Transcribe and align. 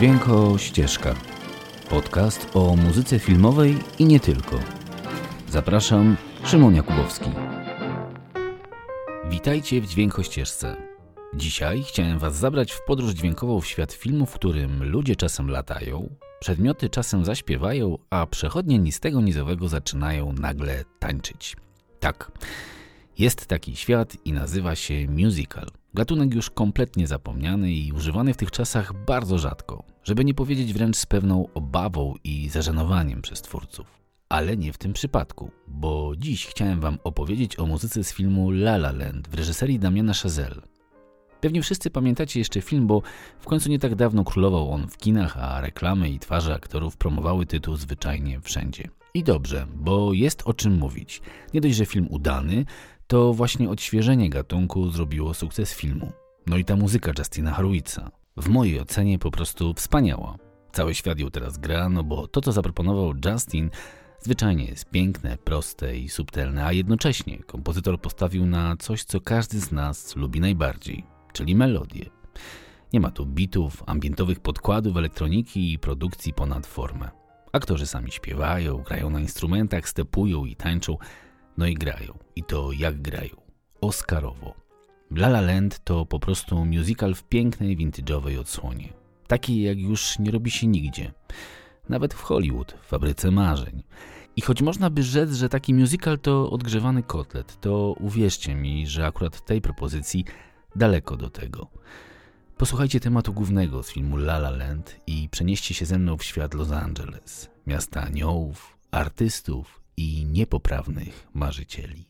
Dźwięko 0.00 0.58
Ścieżka. 0.58 1.14
Podcast 1.90 2.56
o 2.56 2.76
muzyce 2.76 3.18
filmowej 3.18 3.78
i 3.98 4.04
nie 4.04 4.20
tylko. 4.20 4.58
Zapraszam, 5.48 6.16
Szymon 6.44 6.74
Jakubowski. 6.74 7.30
Witajcie 9.30 9.80
w 9.80 9.86
Dźwięko 9.86 10.22
Ścieżce. 10.22 10.76
Dzisiaj 11.34 11.82
chciałem 11.82 12.18
Was 12.18 12.36
zabrać 12.36 12.72
w 12.72 12.84
podróż 12.84 13.12
dźwiękową 13.12 13.60
w 13.60 13.66
świat 13.66 13.92
filmu, 13.92 14.26
w 14.26 14.34
którym 14.34 14.84
ludzie 14.84 15.16
czasem 15.16 15.50
latają, 15.50 16.16
przedmioty 16.40 16.88
czasem 16.88 17.24
zaśpiewają, 17.24 17.98
a 18.10 18.26
przechodnie 18.26 18.78
ni 18.78 18.92
z 18.92 19.00
tego 19.00 19.20
nizowego 19.20 19.68
zaczynają 19.68 20.32
nagle 20.32 20.84
tańczyć. 20.98 21.56
Tak, 22.00 22.32
jest 23.20 23.46
taki 23.46 23.76
świat 23.76 24.16
i 24.24 24.32
nazywa 24.32 24.74
się 24.74 25.06
musical. 25.08 25.66
Gatunek 25.94 26.34
już 26.34 26.50
kompletnie 26.50 27.06
zapomniany 27.06 27.72
i 27.72 27.92
używany 27.92 28.34
w 28.34 28.36
tych 28.36 28.50
czasach 28.50 29.04
bardzo 29.06 29.38
rzadko, 29.38 29.84
żeby 30.04 30.24
nie 30.24 30.34
powiedzieć 30.34 30.72
wręcz 30.72 30.96
z 30.96 31.06
pewną 31.06 31.48
obawą 31.54 32.14
i 32.24 32.48
zażenowaniem 32.48 33.22
przez 33.22 33.42
twórców. 33.42 33.86
Ale 34.28 34.56
nie 34.56 34.72
w 34.72 34.78
tym 34.78 34.92
przypadku, 34.92 35.50
bo 35.68 36.12
dziś 36.18 36.46
chciałem 36.46 36.80
Wam 36.80 36.98
opowiedzieć 37.04 37.58
o 37.58 37.66
muzyce 37.66 38.04
z 38.04 38.12
filmu 38.12 38.50
La 38.50 38.74
La 38.74 38.92
Land 38.92 39.28
w 39.28 39.34
reżyserii 39.34 39.78
Damiana 39.78 40.14
Chazelle. 40.14 40.62
Pewnie 41.40 41.62
wszyscy 41.62 41.90
pamiętacie 41.90 42.38
jeszcze 42.38 42.60
film, 42.60 42.86
bo 42.86 43.02
w 43.40 43.46
końcu 43.46 43.68
nie 43.70 43.78
tak 43.78 43.94
dawno 43.94 44.24
królował 44.24 44.70
on 44.70 44.88
w 44.88 44.96
kinach, 44.98 45.36
a 45.36 45.60
reklamy 45.60 46.10
i 46.10 46.18
twarze 46.18 46.54
aktorów 46.54 46.96
promowały 46.96 47.46
tytuł 47.46 47.76
zwyczajnie 47.76 48.40
wszędzie. 48.40 48.88
I 49.14 49.24
dobrze, 49.24 49.66
bo 49.74 50.12
jest 50.12 50.42
o 50.44 50.54
czym 50.54 50.78
mówić. 50.78 51.22
Nie 51.54 51.60
dość, 51.60 51.76
że 51.76 51.86
film 51.86 52.06
udany, 52.10 52.64
to 53.10 53.34
właśnie 53.34 53.70
odświeżenie 53.70 54.30
gatunku 54.30 54.90
zrobiło 54.90 55.34
sukces 55.34 55.74
filmu. 55.74 56.12
No 56.46 56.56
i 56.56 56.64
ta 56.64 56.76
muzyka 56.76 57.12
Justina 57.18 57.50
Harwitza. 57.50 58.10
W 58.36 58.48
mojej 58.48 58.80
ocenie 58.80 59.18
po 59.18 59.30
prostu 59.30 59.74
wspaniała. 59.74 60.36
Cały 60.72 60.94
świat 60.94 61.18
ją 61.18 61.30
teraz 61.30 61.58
gra, 61.58 61.88
no 61.88 62.04
bo 62.04 62.28
to 62.28 62.40
co 62.40 62.52
zaproponował 62.52 63.14
Justin 63.24 63.70
zwyczajnie 64.20 64.64
jest 64.64 64.90
piękne, 64.90 65.38
proste 65.44 65.96
i 65.96 66.08
subtelne, 66.08 66.66
a 66.66 66.72
jednocześnie 66.72 67.38
kompozytor 67.38 68.00
postawił 68.00 68.46
na 68.46 68.76
coś, 68.76 69.04
co 69.04 69.20
każdy 69.20 69.60
z 69.60 69.72
nas 69.72 70.16
lubi 70.16 70.40
najbardziej, 70.40 71.04
czyli 71.32 71.54
melodię. 71.54 72.10
Nie 72.92 73.00
ma 73.00 73.10
tu 73.10 73.26
bitów, 73.26 73.82
ambientowych 73.86 74.40
podkładów, 74.40 74.96
elektroniki 74.96 75.72
i 75.72 75.78
produkcji 75.78 76.32
ponad 76.32 76.66
formę. 76.66 77.10
Aktorzy 77.52 77.86
sami 77.86 78.12
śpiewają, 78.12 78.78
grają 78.78 79.10
na 79.10 79.20
instrumentach, 79.20 79.88
stepują 79.88 80.44
i 80.44 80.56
tańczą, 80.56 80.96
no 81.56 81.66
i 81.66 81.74
grają. 81.74 82.18
I 82.36 82.44
to 82.44 82.72
jak 82.72 83.02
grają. 83.02 83.36
Oscarowo. 83.80 84.54
La 85.10 85.28
La 85.28 85.40
Land 85.40 85.84
to 85.84 86.06
po 86.06 86.20
prostu 86.20 86.64
musical 86.64 87.14
w 87.14 87.24
pięknej, 87.24 87.76
vintage'owej 87.76 88.38
odsłonie. 88.38 88.92
Takiej 89.26 89.62
jak 89.62 89.78
już 89.78 90.18
nie 90.18 90.30
robi 90.30 90.50
się 90.50 90.66
nigdzie. 90.66 91.12
Nawet 91.88 92.14
w 92.14 92.22
Hollywood, 92.22 92.72
w 92.82 92.86
fabryce 92.86 93.30
marzeń. 93.30 93.82
I 94.36 94.40
choć 94.40 94.62
można 94.62 94.90
by 94.90 95.02
rzec, 95.02 95.32
że 95.32 95.48
taki 95.48 95.74
musical 95.74 96.18
to 96.18 96.50
odgrzewany 96.50 97.02
kotlet, 97.02 97.60
to 97.60 97.94
uwierzcie 98.00 98.54
mi, 98.54 98.86
że 98.86 99.06
akurat 99.06 99.44
tej 99.44 99.60
propozycji 99.60 100.24
daleko 100.76 101.16
do 101.16 101.30
tego. 101.30 101.70
Posłuchajcie 102.56 103.00
tematu 103.00 103.32
głównego 103.32 103.82
z 103.82 103.92
filmu 103.92 104.16
La 104.16 104.36
La 104.36 104.50
Land 104.50 104.96
i 105.06 105.28
przenieście 105.28 105.74
się 105.74 105.86
ze 105.86 105.98
mną 105.98 106.16
w 106.16 106.24
świat 106.24 106.54
Los 106.54 106.70
Angeles, 106.70 107.50
miasta 107.66 108.02
aniołów, 108.02 108.76
artystów 108.90 109.79
i 110.00 110.24
niepoprawnych 110.24 111.28
marzycieli. 111.34 112.04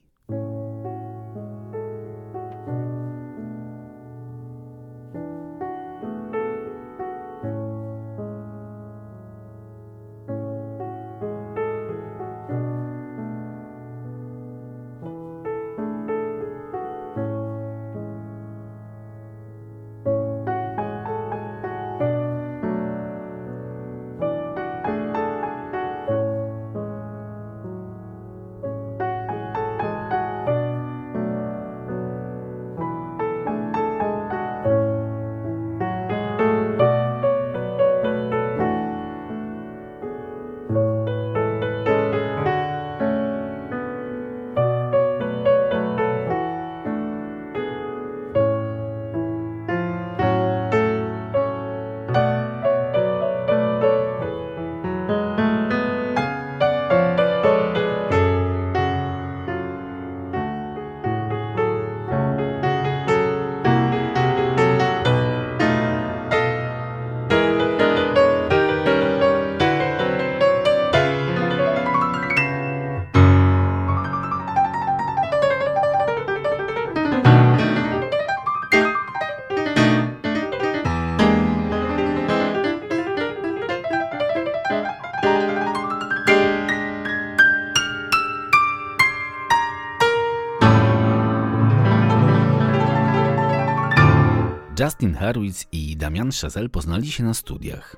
Justin 94.81 95.15
Harwitz 95.15 95.67
i 95.73 95.97
Damian 95.97 96.31
Chazelle 96.43 96.69
poznali 96.69 97.11
się 97.13 97.25
na 97.25 97.35
studiach. 97.35 97.97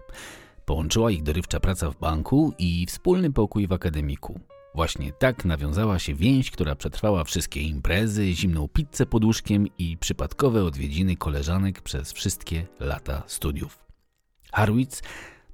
Połączyła 0.65 1.10
ich 1.10 1.22
dorywcza 1.22 1.60
praca 1.60 1.91
w 1.91 1.98
banku 1.98 2.53
i 2.59 2.87
wspólny 2.87 3.32
pokój 3.32 3.66
w 3.66 3.72
akademiku. 3.72 4.41
Właśnie 4.75 5.12
tak 5.12 5.44
nawiązała 5.44 5.98
się 5.98 6.15
więź, 6.15 6.50
która 6.50 6.75
przetrwała 6.75 7.25
wszystkie 7.25 7.60
imprezy, 7.60 8.32
zimną 8.32 8.69
pizzę 8.69 9.06
pod 9.06 9.25
łóżkiem 9.25 9.66
i 9.78 9.97
przypadkowe 9.97 10.65
odwiedziny 10.65 11.16
koleżanek 11.16 11.81
przez 11.81 12.12
wszystkie 12.12 12.66
lata 12.81 13.22
studiów. 13.26 13.78
Harwitz 14.53 15.03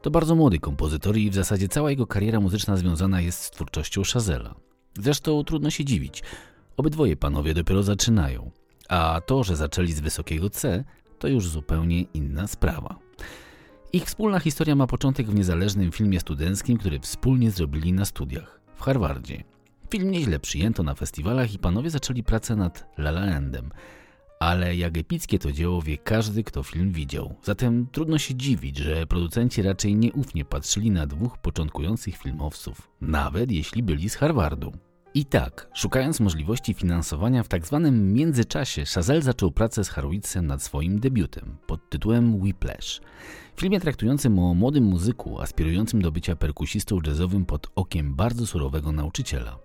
to 0.02 0.10
bardzo 0.10 0.34
młody 0.34 0.58
kompozytor 0.58 1.16
i 1.16 1.30
w 1.30 1.34
zasadzie 1.34 1.68
cała 1.68 1.90
jego 1.90 2.06
kariera 2.06 2.40
muzyczna 2.40 2.76
związana 2.76 3.20
jest 3.20 3.42
z 3.42 3.50
twórczością 3.50 4.02
Chazella. 4.12 4.54
Zresztą 4.98 5.44
trudno 5.44 5.70
się 5.70 5.84
dziwić. 5.84 6.22
Obydwoje 6.76 7.16
panowie 7.16 7.54
dopiero 7.54 7.82
zaczynają. 7.82 8.50
A 8.88 9.20
to, 9.26 9.44
że 9.44 9.56
zaczęli 9.56 9.92
z 9.92 10.00
wysokiego 10.00 10.50
C, 10.50 10.84
to 11.18 11.28
już 11.28 11.48
zupełnie 11.48 12.02
inna 12.02 12.46
sprawa. 12.46 12.98
Ich 13.92 14.04
wspólna 14.04 14.40
historia 14.40 14.74
ma 14.74 14.86
początek 14.86 15.26
w 15.26 15.34
niezależnym 15.34 15.92
filmie 15.92 16.20
studenckim, 16.20 16.78
który 16.78 17.00
wspólnie 17.00 17.50
zrobili 17.50 17.92
na 17.92 18.04
studiach 18.04 18.60
w 18.76 18.82
Harvardzie. 18.82 19.44
Film 19.90 20.10
nieźle 20.10 20.38
przyjęto 20.38 20.82
na 20.82 20.94
festiwalach 20.94 21.54
i 21.54 21.58
panowie 21.58 21.90
zaczęli 21.90 22.22
pracę 22.22 22.56
nad 22.56 22.98
La 22.98 23.10
La 23.10 23.26
Landem. 23.26 23.70
Ale 24.40 24.76
jak 24.76 24.98
epickie 24.98 25.38
to 25.38 25.52
dzieło 25.52 25.82
wie 25.82 25.98
każdy, 25.98 26.44
kto 26.44 26.62
film 26.62 26.92
widział. 26.92 27.34
Zatem 27.42 27.86
trudno 27.92 28.18
się 28.18 28.34
dziwić, 28.34 28.76
że 28.76 29.06
producenci 29.06 29.62
raczej 29.62 29.94
nieufnie 29.94 30.44
patrzyli 30.44 30.90
na 30.90 31.06
dwóch 31.06 31.38
początkujących 31.38 32.16
filmowców, 32.16 32.90
nawet 33.00 33.50
jeśli 33.50 33.82
byli 33.82 34.08
z 34.08 34.14
Harvardu. 34.14 34.72
I 35.14 35.24
tak, 35.24 35.70
szukając 35.74 36.20
możliwości 36.20 36.74
finansowania 36.74 37.42
w 37.42 37.48
tak 37.48 37.66
zwanym 37.66 38.12
międzyczasie, 38.12 38.84
Chazelle 38.84 39.22
zaczął 39.22 39.50
pracę 39.50 39.84
z 39.84 39.88
Harwitzem 39.88 40.46
nad 40.46 40.62
swoim 40.62 41.00
debiutem 41.00 41.56
pod 41.66 41.90
tytułem 41.90 42.40
Whiplash. 42.40 43.00
Filmie 43.56 43.80
traktującym 43.80 44.38
o 44.38 44.54
młodym 44.54 44.84
muzyku 44.84 45.40
aspirującym 45.40 46.02
do 46.02 46.12
bycia 46.12 46.36
perkusistą 46.36 46.98
jazzowym 47.06 47.46
pod 47.46 47.66
okiem 47.74 48.14
bardzo 48.14 48.46
surowego 48.46 48.92
nauczyciela. 48.92 49.58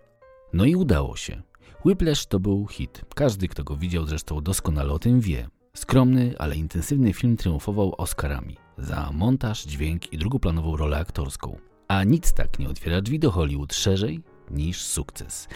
No 0.54 0.66
i 0.66 0.76
udało 0.76 1.16
się. 1.16 1.42
Whiplash 1.86 2.26
to 2.26 2.40
był 2.40 2.68
hit. 2.68 3.02
Każdy, 3.16 3.48
kto 3.48 3.64
go 3.64 3.78
widział 3.78 4.06
zresztą 4.06 4.42
doskonale 4.42 4.94
o 4.94 5.00
tym 5.00 5.20
wie. 5.20 5.48
Skromny, 5.76 6.34
ale 6.40 6.56
intensywny 6.56 7.14
film 7.14 7.38
triumfował 7.38 7.96
Oscarami 7.98 8.58
za 8.78 9.12
montaż, 9.12 9.64
dźwięk 9.64 10.14
i 10.14 10.18
drugoplanową 10.18 10.78
rolę 10.78 10.98
aktorską. 10.98 11.58
A 11.88 12.04
nic 12.04 12.34
tak 12.34 12.60
nie 12.60 12.70
otwiera 12.70 13.02
drzwi 13.02 13.20
do 13.20 13.32
Hollywood 13.32 13.74
szerzej 13.74 14.24
niż 14.52 14.82
sukces. 14.82 15.48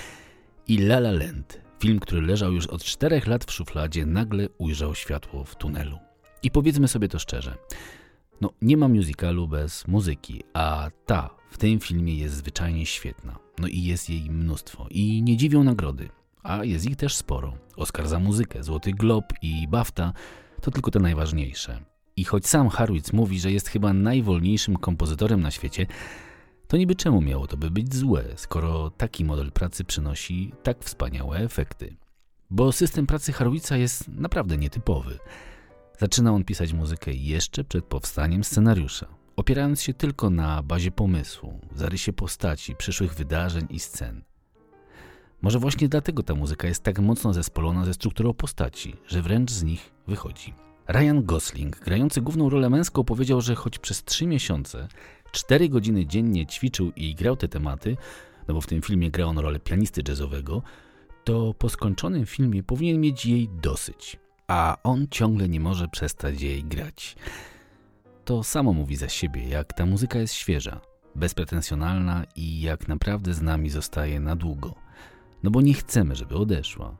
I 0.67 0.77
La 0.77 0.97
La 0.97 1.11
Land, 1.11 1.61
film, 1.79 1.99
który 1.99 2.21
leżał 2.21 2.53
już 2.53 2.67
od 2.67 2.83
czterech 2.83 3.27
lat 3.27 3.45
w 3.45 3.51
szufladzie, 3.51 4.05
nagle 4.05 4.49
ujrzał 4.57 4.95
światło 4.95 5.43
w 5.43 5.55
tunelu. 5.55 5.99
I 6.43 6.51
powiedzmy 6.51 6.87
sobie 6.87 7.07
to 7.07 7.19
szczerze. 7.19 7.57
No, 8.41 8.53
nie 8.61 8.77
ma 8.77 8.87
musicalu 8.87 9.47
bez 9.47 9.87
muzyki, 9.87 10.43
a 10.53 10.89
ta 11.05 11.29
w 11.49 11.57
tym 11.57 11.79
filmie 11.79 12.15
jest 12.15 12.35
zwyczajnie 12.35 12.85
świetna. 12.85 13.39
No 13.59 13.67
i 13.67 13.83
jest 13.83 14.09
jej 14.09 14.29
mnóstwo. 14.29 14.87
I 14.89 15.23
nie 15.23 15.37
dziwią 15.37 15.63
nagrody, 15.63 16.09
a 16.43 16.63
jest 16.63 16.85
ich 16.85 16.95
też 16.95 17.15
sporo. 17.15 17.57
Oscar 17.75 18.07
za 18.07 18.19
muzykę, 18.19 18.63
Złoty 18.63 18.91
Glob 18.91 19.25
i 19.41 19.67
BAFTA 19.67 20.13
to 20.61 20.71
tylko 20.71 20.91
te 20.91 20.99
najważniejsze. 20.99 21.81
I 22.15 22.23
choć 22.23 22.47
sam 22.47 22.69
Harwitz 22.69 23.13
mówi, 23.13 23.39
że 23.39 23.51
jest 23.51 23.67
chyba 23.67 23.93
najwolniejszym 23.93 24.75
kompozytorem 24.75 25.41
na 25.41 25.51
świecie, 25.51 25.85
to 26.67 26.77
niby 26.77 26.95
czemu 26.95 27.21
miało 27.21 27.47
to 27.47 27.57
by 27.57 27.71
być 27.71 27.95
złe, 27.95 28.23
skoro 28.35 28.89
taki 28.89 29.25
model 29.25 29.51
pracy 29.51 29.83
przynosi 29.83 30.51
tak 30.63 30.83
wspaniałe 30.83 31.37
efekty? 31.37 31.95
Bo 32.49 32.71
system 32.71 33.07
pracy 33.07 33.33
Harwitza 33.33 33.77
jest 33.77 34.07
naprawdę 34.07 34.57
nietypowy. 34.57 35.19
Zaczyna 35.99 36.31
on 36.31 36.43
pisać 36.43 36.73
muzykę 36.73 37.13
jeszcze 37.13 37.63
przed 37.63 37.85
powstaniem 37.85 38.43
scenariusza, 38.43 39.07
opierając 39.35 39.81
się 39.81 39.93
tylko 39.93 40.29
na 40.29 40.63
bazie 40.63 40.91
pomysłu, 40.91 41.59
zarysie 41.75 42.13
postaci, 42.13 42.75
przyszłych 42.75 43.13
wydarzeń 43.13 43.67
i 43.69 43.79
scen. 43.79 44.23
Może 45.41 45.59
właśnie 45.59 45.89
dlatego 45.89 46.23
ta 46.23 46.35
muzyka 46.35 46.67
jest 46.67 46.83
tak 46.83 46.99
mocno 46.99 47.33
zespolona 47.33 47.85
ze 47.85 47.93
strukturą 47.93 48.33
postaci, 48.33 48.95
że 49.07 49.21
wręcz 49.21 49.51
z 49.51 49.63
nich 49.63 49.93
wychodzi. 50.07 50.53
Ryan 50.87 51.25
Gosling, 51.25 51.79
grający 51.79 52.21
główną 52.21 52.49
rolę 52.49 52.69
męską, 52.69 53.03
powiedział, 53.03 53.41
że 53.41 53.55
choć 53.55 53.79
przez 53.79 54.03
trzy 54.03 54.27
miesiące, 54.27 54.87
cztery 55.31 55.69
godziny 55.69 56.05
dziennie 56.05 56.45
ćwiczył 56.45 56.91
i 56.95 57.15
grał 57.15 57.35
te 57.35 57.47
tematy, 57.47 57.97
no 58.47 58.53
bo 58.53 58.61
w 58.61 58.67
tym 58.67 58.81
filmie 58.81 59.11
grał 59.11 59.29
on 59.29 59.37
rolę 59.37 59.59
pianisty 59.59 60.01
jazzowego, 60.07 60.61
to 61.23 61.53
po 61.53 61.69
skończonym 61.69 62.25
filmie 62.25 62.63
powinien 62.63 63.01
mieć 63.01 63.25
jej 63.25 63.49
dosyć, 63.61 64.17
a 64.47 64.77
on 64.83 65.07
ciągle 65.11 65.49
nie 65.49 65.59
może 65.59 65.87
przestać 65.87 66.41
jej 66.41 66.63
grać. 66.63 67.15
To 68.25 68.43
samo 68.43 68.73
mówi 68.73 68.95
za 68.95 69.09
siebie, 69.09 69.47
jak 69.47 69.73
ta 69.73 69.85
muzyka 69.85 70.19
jest 70.19 70.33
świeża, 70.33 70.81
bezpretensjonalna 71.15 72.23
i 72.35 72.61
jak 72.61 72.87
naprawdę 72.87 73.33
z 73.33 73.41
nami 73.41 73.69
zostaje 73.69 74.19
na 74.19 74.35
długo. 74.35 74.75
No 75.43 75.51
bo 75.51 75.61
nie 75.61 75.73
chcemy, 75.73 76.15
żeby 76.15 76.35
odeszła. 76.35 76.97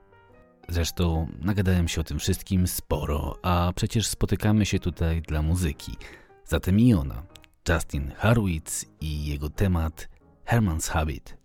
Zresztą 0.69 1.27
nagadałem 1.41 1.87
się 1.87 2.01
o 2.01 2.03
tym 2.03 2.19
wszystkim 2.19 2.67
sporo, 2.67 3.35
a 3.41 3.71
przecież 3.75 4.07
spotykamy 4.07 4.65
się 4.65 4.79
tutaj 4.79 5.21
dla 5.21 5.41
muzyki. 5.41 5.91
Zatem 6.45 6.79
i 6.79 6.93
ona, 6.93 7.23
Justin 7.67 8.11
Harwitz 8.17 8.85
i 9.01 9.25
jego 9.25 9.49
temat 9.49 10.09
Herman's 10.45 10.89
Habit. 10.89 11.36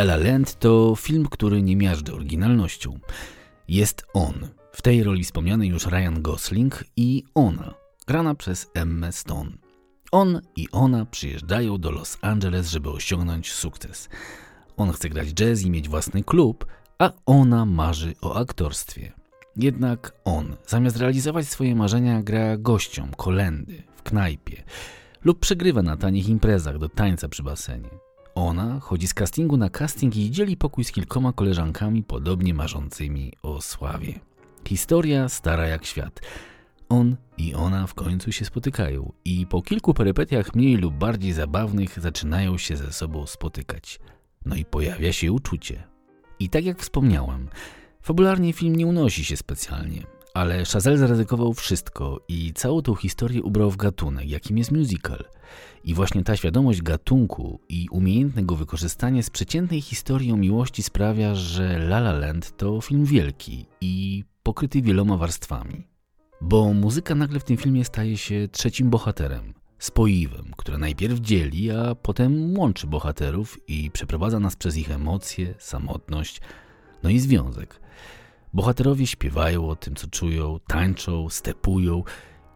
La 0.00 0.04
La 0.04 0.16
Land 0.16 0.58
to 0.58 0.96
film, 0.96 1.26
który 1.30 1.62
nie 1.62 1.76
miażdży 1.76 2.14
oryginalnością. 2.14 2.98
Jest 3.68 4.06
on, 4.14 4.48
w 4.72 4.82
tej 4.82 5.02
roli 5.02 5.24
wspomniany 5.24 5.66
już 5.66 5.86
Ryan 5.86 6.22
Gosling 6.22 6.84
i 6.96 7.24
ona, 7.34 7.74
grana 8.06 8.34
przez 8.34 8.70
Emma 8.74 9.12
Stone. 9.12 9.50
On 10.12 10.40
i 10.56 10.68
ona 10.72 11.06
przyjeżdżają 11.06 11.78
do 11.78 11.90
Los 11.90 12.18
Angeles, 12.22 12.70
żeby 12.70 12.90
osiągnąć 12.90 13.52
sukces. 13.52 14.08
On 14.76 14.92
chce 14.92 15.08
grać 15.08 15.28
jazz 15.28 15.62
i 15.62 15.70
mieć 15.70 15.88
własny 15.88 16.24
klub, 16.24 16.66
a 16.98 17.12
ona 17.26 17.64
marzy 17.64 18.14
o 18.20 18.36
aktorstwie. 18.36 19.12
Jednak 19.56 20.12
on, 20.24 20.56
zamiast 20.66 20.96
realizować 20.96 21.48
swoje 21.48 21.74
marzenia, 21.74 22.22
gra 22.22 22.56
gościom 22.56 23.10
kolendy 23.16 23.82
w 23.96 24.02
knajpie 24.02 24.62
lub 25.24 25.40
przegrywa 25.40 25.82
na 25.82 25.96
tanich 25.96 26.28
imprezach 26.28 26.78
do 26.78 26.88
tańca 26.88 27.28
przy 27.28 27.42
basenie. 27.42 28.09
Ona 28.34 28.80
chodzi 28.80 29.06
z 29.08 29.14
castingu 29.14 29.56
na 29.56 29.70
casting 29.70 30.16
i 30.16 30.30
dzieli 30.30 30.56
pokój 30.56 30.84
z 30.84 30.92
kilkoma 30.92 31.32
koleżankami 31.32 32.02
podobnie 32.02 32.54
marzącymi 32.54 33.32
o 33.42 33.62
sławie. 33.62 34.20
Historia 34.68 35.28
stara 35.28 35.66
jak 35.66 35.84
świat. 35.84 36.20
On 36.88 37.16
i 37.38 37.54
ona 37.54 37.86
w 37.86 37.94
końcu 37.94 38.32
się 38.32 38.44
spotykają 38.44 39.12
i 39.24 39.46
po 39.46 39.62
kilku 39.62 39.94
perypetiach 39.94 40.54
mniej 40.54 40.76
lub 40.76 40.94
bardziej 40.94 41.32
zabawnych 41.32 42.00
zaczynają 42.00 42.58
się 42.58 42.76
ze 42.76 42.92
sobą 42.92 43.26
spotykać. 43.26 44.00
No 44.44 44.56
i 44.56 44.64
pojawia 44.64 45.12
się 45.12 45.32
uczucie. 45.32 45.82
I 46.38 46.48
tak 46.48 46.64
jak 46.64 46.78
wspomniałem, 46.78 47.48
fabularnie 48.02 48.52
film 48.52 48.76
nie 48.76 48.86
unosi 48.86 49.24
się 49.24 49.36
specjalnie, 49.36 50.02
ale 50.34 50.64
Chazelle 50.64 50.98
zaryzykował 50.98 51.54
wszystko 51.54 52.20
i 52.28 52.52
całą 52.52 52.82
tą 52.82 52.94
historię 52.94 53.42
ubrał 53.42 53.70
w 53.70 53.76
gatunek, 53.76 54.28
jakim 54.28 54.58
jest 54.58 54.72
musical– 54.72 55.24
i 55.84 55.94
właśnie 55.94 56.24
ta 56.24 56.36
świadomość 56.36 56.82
gatunku 56.82 57.60
i 57.68 57.88
umiejętne 57.90 58.42
go 58.42 58.56
wykorzystanie 58.56 59.22
z 59.22 59.30
przeciętnej 59.30 59.80
historii 59.80 60.32
o 60.32 60.36
miłości 60.36 60.82
sprawia, 60.82 61.34
że 61.34 61.76
La 61.76 61.98
La 61.98 62.12
Land 62.12 62.56
to 62.56 62.80
film 62.80 63.04
wielki 63.04 63.66
i 63.80 64.24
pokryty 64.42 64.82
wieloma 64.82 65.16
warstwami. 65.16 65.86
Bo 66.40 66.72
muzyka 66.72 67.14
nagle 67.14 67.40
w 67.40 67.44
tym 67.44 67.56
filmie 67.56 67.84
staje 67.84 68.16
się 68.16 68.48
trzecim 68.52 68.90
bohaterem, 68.90 69.54
spoiwem, 69.78 70.52
które 70.56 70.78
najpierw 70.78 71.20
dzieli, 71.20 71.70
a 71.70 71.94
potem 71.94 72.58
łączy 72.58 72.86
bohaterów 72.86 73.58
i 73.68 73.90
przeprowadza 73.90 74.40
nas 74.40 74.56
przez 74.56 74.76
ich 74.76 74.90
emocje, 74.90 75.54
samotność, 75.58 76.40
no 77.02 77.10
i 77.10 77.18
związek. 77.18 77.80
Bohaterowie 78.54 79.06
śpiewają 79.06 79.68
o 79.68 79.76
tym, 79.76 79.94
co 79.94 80.06
czują, 80.06 80.60
tańczą, 80.66 81.28
stepują 81.28 82.02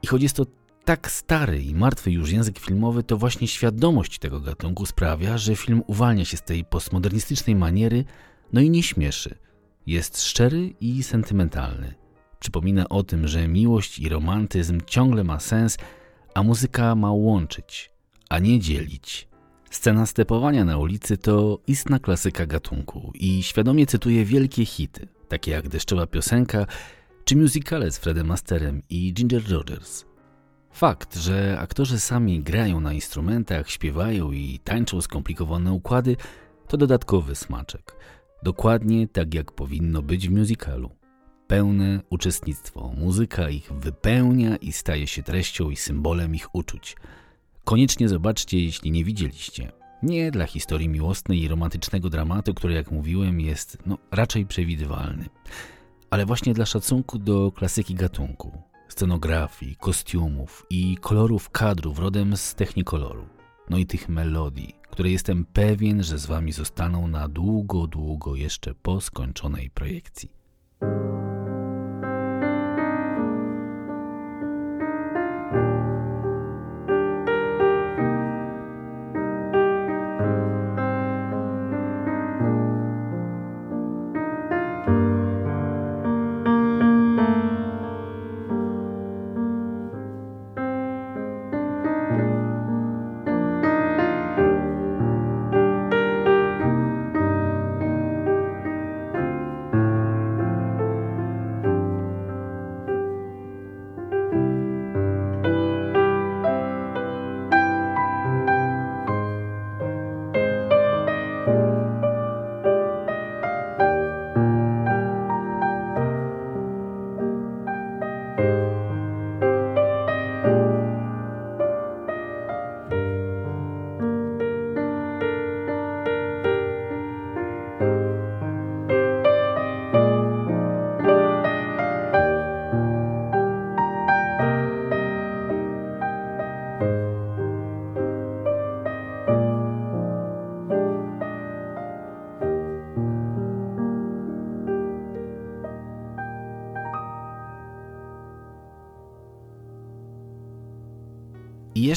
i 0.02 0.06
choć 0.06 0.22
jest 0.22 0.36
to 0.36 0.46
tak 0.84 1.10
stary 1.10 1.62
i 1.62 1.74
martwy 1.74 2.10
już 2.10 2.30
język 2.30 2.58
filmowy, 2.58 3.02
to 3.02 3.16
właśnie 3.16 3.48
świadomość 3.48 4.18
tego 4.18 4.40
gatunku 4.40 4.86
sprawia, 4.86 5.38
że 5.38 5.56
film 5.56 5.82
uwalnia 5.86 6.24
się 6.24 6.36
z 6.36 6.42
tej 6.42 6.64
postmodernistycznej 6.64 7.56
maniery, 7.56 8.04
no 8.52 8.60
i 8.60 8.70
nie 8.70 8.82
śmieszy. 8.82 9.38
Jest 9.86 10.22
szczery 10.22 10.74
i 10.80 11.02
sentymentalny. 11.02 11.94
Przypomina 12.40 12.88
o 12.88 13.02
tym, 13.02 13.28
że 13.28 13.48
miłość 13.48 13.98
i 13.98 14.08
romantyzm 14.08 14.80
ciągle 14.86 15.24
ma 15.24 15.40
sens, 15.40 15.78
a 16.34 16.42
muzyka 16.42 16.94
ma 16.94 17.12
łączyć, 17.12 17.90
a 18.28 18.38
nie 18.38 18.60
dzielić. 18.60 19.28
Scena 19.74 20.06
stepowania 20.06 20.64
na 20.64 20.78
ulicy 20.78 21.16
to 21.16 21.58
istna 21.66 21.98
klasyka 21.98 22.46
gatunku 22.46 23.12
i 23.14 23.42
świadomie 23.42 23.86
cytuję 23.86 24.24
wielkie 24.24 24.66
hity, 24.66 25.08
takie 25.28 25.50
jak 25.50 25.68
Deszczowa 25.68 26.06
Piosenka 26.06 26.66
czy 27.24 27.36
musicale 27.36 27.90
z 27.90 27.98
Fredem 27.98 28.30
Asterem 28.30 28.82
i 28.90 29.12
Ginger 29.12 29.50
Rogers. 29.50 30.04
Fakt, 30.70 31.16
że 31.16 31.58
aktorzy 31.60 32.00
sami 32.00 32.40
grają 32.40 32.80
na 32.80 32.92
instrumentach, 32.92 33.70
śpiewają 33.70 34.32
i 34.32 34.60
tańczą 34.64 35.00
skomplikowane 35.00 35.72
układy, 35.72 36.16
to 36.68 36.76
dodatkowy 36.76 37.34
smaczek. 37.34 37.96
Dokładnie 38.42 39.08
tak 39.08 39.34
jak 39.34 39.52
powinno 39.52 40.02
być 40.02 40.28
w 40.28 40.32
musicalu. 40.32 40.90
Pełne 41.46 42.00
uczestnictwo, 42.10 42.92
muzyka 42.96 43.50
ich 43.50 43.72
wypełnia 43.72 44.56
i 44.56 44.72
staje 44.72 45.06
się 45.06 45.22
treścią 45.22 45.70
i 45.70 45.76
symbolem 45.76 46.34
ich 46.34 46.54
uczuć. 46.54 46.96
Koniecznie 47.64 48.08
zobaczcie, 48.08 48.58
jeśli 48.58 48.90
nie 48.90 49.04
widzieliście. 49.04 49.72
Nie 50.02 50.30
dla 50.30 50.46
historii 50.46 50.88
miłosnej 50.88 51.42
i 51.42 51.48
romantycznego 51.48 52.10
dramatu, 52.10 52.54
który, 52.54 52.74
jak 52.74 52.90
mówiłem, 52.90 53.40
jest 53.40 53.78
no, 53.86 53.98
raczej 54.10 54.46
przewidywalny, 54.46 55.28
ale 56.10 56.26
właśnie 56.26 56.54
dla 56.54 56.66
szacunku 56.66 57.18
do 57.18 57.52
klasyki 57.52 57.94
gatunku, 57.94 58.62
scenografii, 58.88 59.76
kostiumów 59.76 60.66
i 60.70 60.96
kolorów 61.00 61.50
kadrów 61.50 61.98
rodem 61.98 62.36
z 62.36 62.54
technikoloru, 62.54 63.26
no 63.70 63.78
i 63.78 63.86
tych 63.86 64.08
melodii, 64.08 64.74
które 64.90 65.10
jestem 65.10 65.44
pewien, 65.44 66.02
że 66.02 66.18
z 66.18 66.26
Wami 66.26 66.52
zostaną 66.52 67.08
na 67.08 67.28
długo, 67.28 67.86
długo 67.86 68.36
jeszcze 68.36 68.74
po 68.74 69.00
skończonej 69.00 69.70
projekcji. 69.70 70.32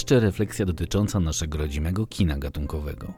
Jeszcze 0.08 0.26
refleksja 0.26 0.66
dotycząca 0.66 1.20
naszego 1.20 1.58
rodzimego 1.58 2.08
kina 2.08 2.38
gatunkowego. 2.38 3.14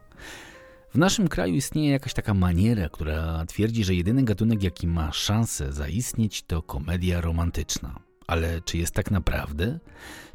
W 0.94 0.98
naszym 0.98 1.28
kraju 1.28 1.56
istnieje 1.56 1.92
jakaś 1.92 2.14
taka 2.14 2.34
maniera, 2.34 2.90
która 2.90 3.46
twierdzi, 3.46 3.84
że 3.84 3.96
jedyny 3.96 4.24
gatunek, 4.24 4.64
jaki 4.64 4.88
ma 4.88 5.12
szansę 5.12 5.74
zaistnieć, 5.74 6.44
to 6.44 6.62
komedia 6.62 7.22
romantyczna. 7.22 8.00
Ale 8.28 8.62
czy 8.62 8.78
jest 8.78 8.94
tak 8.94 9.12
naprawdę? 9.12 9.80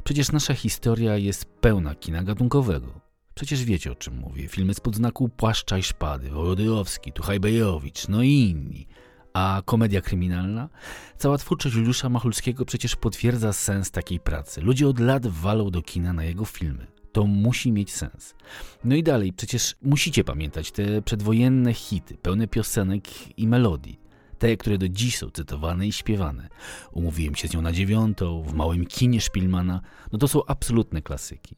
Przecież 0.03 0.31
nasza 0.31 0.53
historia 0.53 1.17
jest 1.17 1.45
pełna 1.45 1.95
kina 1.95 2.23
gatunkowego. 2.23 3.01
Przecież 3.33 3.63
wiecie 3.63 3.91
o 3.91 3.95
czym 3.95 4.17
mówię. 4.17 4.47
Filmy 4.47 4.73
z 4.73 4.79
podznaku 4.79 5.29
Płaszcza 5.29 5.77
i 5.77 5.83
Szpady, 5.83 6.29
Wołodyjowski, 6.29 7.11
Tuchajbejowicz, 7.11 8.07
no 8.07 8.23
i 8.23 8.31
inni– 8.31 8.87
a 9.35 9.61
komedia 9.65 10.01
kryminalna? 10.01 10.69
Cała 11.17 11.37
twórczość 11.37 11.75
Juliusza 11.75 12.09
Machulskiego 12.09 12.65
przecież 12.65 12.95
potwierdza 12.95 13.53
sens 13.53 13.91
takiej 13.91 14.19
pracy. 14.19 14.61
Ludzie 14.61 14.87
od 14.87 14.99
lat 14.99 15.27
walą 15.27 15.69
do 15.69 15.81
kina 15.81 16.13
na 16.13 16.23
jego 16.23 16.45
filmy. 16.45 16.87
To 17.11 17.25
musi 17.25 17.71
mieć 17.71 17.93
sens. 17.93 18.35
No 18.83 18.95
i 18.95 19.03
dalej, 19.03 19.33
przecież 19.33 19.75
musicie 19.81 20.23
pamiętać 20.23 20.71
te 20.71 21.01
przedwojenne 21.01 21.73
hity, 21.73 22.17
pełne 22.17 22.47
piosenek 22.47 23.37
i 23.39 23.47
melodii. 23.47 23.99
Te, 24.39 24.57
które 24.57 24.77
do 24.77 24.89
dziś 24.89 25.17
są 25.17 25.29
cytowane 25.29 25.87
i 25.87 25.91
śpiewane. 25.91 26.49
Umówiłem 26.91 27.35
się 27.35 27.47
z 27.47 27.53
nią 27.53 27.61
na 27.61 27.71
dziewiątą, 27.71 28.43
w 28.43 28.53
małym 28.53 28.85
kinie 28.85 29.21
Szpilmana. 29.21 29.81
No 30.11 30.19
to 30.19 30.27
są 30.27 30.45
absolutne 30.45 31.01
klasyki. 31.01 31.55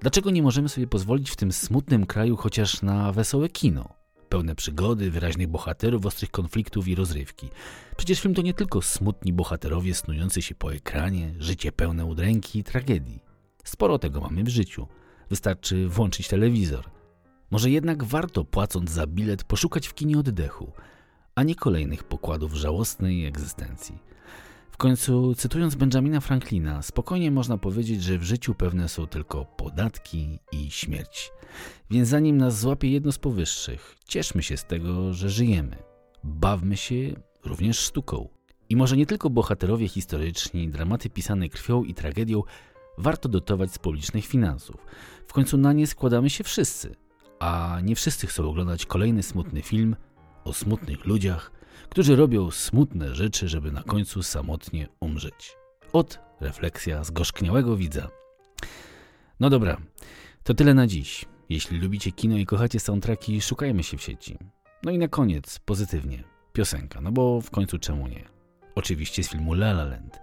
Dlaczego 0.00 0.30
nie 0.30 0.42
możemy 0.42 0.68
sobie 0.68 0.86
pozwolić 0.86 1.30
w 1.30 1.36
tym 1.36 1.52
smutnym 1.52 2.06
kraju 2.06 2.36
chociaż 2.36 2.82
na 2.82 3.12
wesołe 3.12 3.48
kino? 3.48 3.93
Pełne 4.24 4.54
przygody, 4.54 5.10
wyraźnych 5.10 5.48
bohaterów, 5.48 6.06
ostrych 6.06 6.30
konfliktów 6.30 6.88
i 6.88 6.94
rozrywki. 6.94 7.48
Przecież 7.96 8.20
film 8.20 8.34
to 8.34 8.42
nie 8.42 8.54
tylko 8.54 8.82
smutni 8.82 9.32
bohaterowie 9.32 9.94
snujący 9.94 10.42
się 10.42 10.54
po 10.54 10.74
ekranie, 10.74 11.34
życie 11.38 11.72
pełne 11.72 12.04
udręki 12.04 12.58
i 12.58 12.64
tragedii. 12.64 13.22
Sporo 13.64 13.98
tego 13.98 14.20
mamy 14.20 14.44
w 14.44 14.48
życiu. 14.48 14.86
Wystarczy 15.30 15.88
włączyć 15.88 16.28
telewizor. 16.28 16.84
Może 17.50 17.70
jednak 17.70 18.04
warto, 18.04 18.44
płacąc 18.44 18.90
za 18.90 19.06
bilet, 19.06 19.44
poszukać 19.44 19.86
w 19.86 19.94
kinie 19.94 20.18
oddechu, 20.18 20.72
a 21.34 21.42
nie 21.42 21.54
kolejnych 21.54 22.04
pokładów 22.04 22.54
żałosnej 22.54 23.26
egzystencji. 23.26 23.98
W 24.74 24.76
końcu, 24.76 25.34
cytując 25.34 25.74
Benjamina 25.74 26.20
Franklina, 26.20 26.82
spokojnie 26.82 27.30
można 27.30 27.58
powiedzieć, 27.58 28.02
że 28.02 28.18
w 28.18 28.22
życiu 28.22 28.54
pewne 28.54 28.88
są 28.88 29.06
tylko 29.06 29.44
podatki 29.44 30.38
i 30.52 30.70
śmierć. 30.70 31.32
Więc 31.90 32.08
zanim 32.08 32.36
nas 32.36 32.60
złapie 32.60 32.90
jedno 32.90 33.12
z 33.12 33.18
powyższych, 33.18 33.96
cieszmy 34.08 34.42
się 34.42 34.56
z 34.56 34.64
tego, 34.64 35.12
że 35.12 35.30
żyjemy. 35.30 35.76
Bawmy 36.24 36.76
się 36.76 36.96
również 37.44 37.78
sztuką. 37.78 38.28
I 38.68 38.76
może 38.76 38.96
nie 38.96 39.06
tylko 39.06 39.30
bohaterowie 39.30 39.88
historyczni, 39.88 40.68
dramaty 40.68 41.10
pisane 41.10 41.48
krwią 41.48 41.84
i 41.84 41.94
tragedią 41.94 42.42
warto 42.98 43.28
dotować 43.28 43.72
z 43.72 43.78
publicznych 43.78 44.26
finansów. 44.26 44.86
W 45.26 45.32
końcu 45.32 45.56
na 45.56 45.72
nie 45.72 45.86
składamy 45.86 46.30
się 46.30 46.44
wszyscy. 46.44 46.94
A 47.40 47.78
nie 47.82 47.96
wszyscy 47.96 48.26
chcą 48.26 48.48
oglądać 48.48 48.86
kolejny 48.86 49.22
smutny 49.22 49.62
film 49.62 49.96
o 50.44 50.52
smutnych 50.52 51.04
ludziach, 51.04 51.52
którzy 51.88 52.16
robią 52.16 52.50
smutne 52.50 53.14
rzeczy, 53.14 53.48
żeby 53.48 53.72
na 53.72 53.82
końcu 53.82 54.22
samotnie 54.22 54.88
umrzeć. 55.00 55.56
Od 55.92 56.18
refleksja 56.40 57.04
zgorzkniałego 57.04 57.76
widza. 57.76 58.08
No 59.40 59.50
dobra, 59.50 59.76
to 60.42 60.54
tyle 60.54 60.74
na 60.74 60.86
dziś. 60.86 61.24
Jeśli 61.48 61.78
lubicie 61.78 62.12
kino 62.12 62.36
i 62.36 62.46
kochacie 62.46 62.80
soundtracki, 62.80 63.40
szukajmy 63.40 63.82
się 63.82 63.96
w 63.96 64.02
sieci. 64.02 64.38
No 64.82 64.90
i 64.90 64.98
na 64.98 65.08
koniec, 65.08 65.58
pozytywnie, 65.58 66.24
piosenka, 66.52 67.00
no 67.00 67.12
bo 67.12 67.40
w 67.40 67.50
końcu 67.50 67.78
czemu 67.78 68.08
nie? 68.08 68.24
Oczywiście 68.74 69.24
z 69.24 69.28
filmu 69.28 69.52
La 69.52 69.70
La 69.70 69.84
Land. 69.84 70.18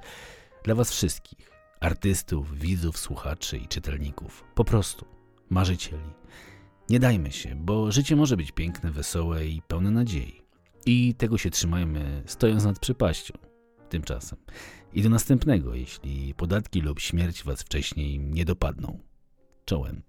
Dla 0.63 0.75
was 0.75 0.91
wszystkich, 0.91 1.51
artystów, 1.79 2.59
widzów, 2.59 2.97
słuchaczy 2.97 3.57
i 3.57 3.67
czytelników. 3.67 4.43
Po 4.55 4.63
prostu, 4.63 5.05
marzycieli. 5.49 6.13
Nie 6.89 6.99
dajmy 6.99 7.31
się, 7.31 7.55
bo 7.55 7.91
życie 7.91 8.15
może 8.15 8.37
być 8.37 8.51
piękne, 8.51 8.91
wesołe 8.91 9.45
i 9.45 9.61
pełne 9.61 9.91
nadziei. 9.91 10.40
I 10.85 11.15
tego 11.15 11.37
się 11.37 11.49
trzymajmy, 11.49 12.23
stojąc 12.25 12.63
nad 12.63 12.79
przypaścią. 12.79 13.33
Tymczasem. 13.89 14.39
I 14.93 15.01
do 15.01 15.09
następnego, 15.09 15.75
jeśli 15.75 16.33
podatki 16.33 16.81
lub 16.81 16.99
śmierć 16.99 17.43
was 17.43 17.61
wcześniej 17.61 18.19
nie 18.19 18.45
dopadną. 18.45 18.99
Czołem. 19.65 20.01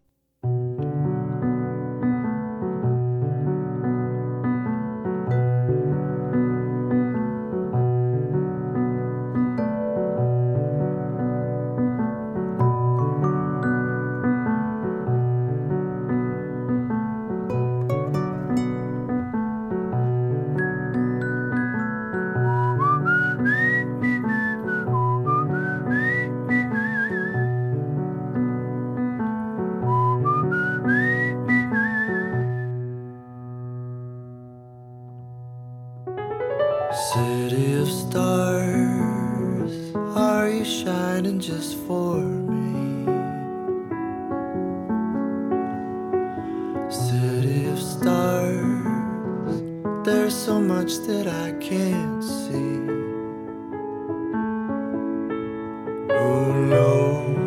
That 50.99 51.26
I 51.26 51.52
can't 51.52 52.22
see. 52.22 52.87
Who 56.12 56.66
knows? 56.66 57.38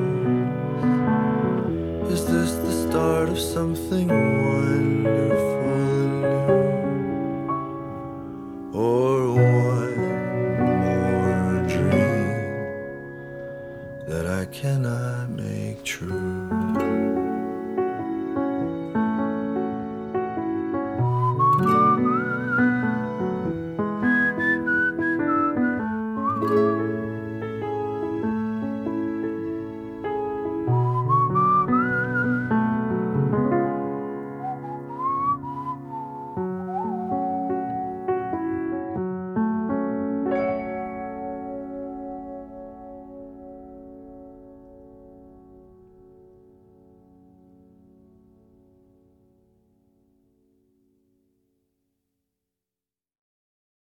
Is 2.12 2.26
this 2.26 2.52
the 2.56 2.72
start 2.90 3.30
of 3.30 3.40
something 3.40 4.08
wonderful? 4.08 5.45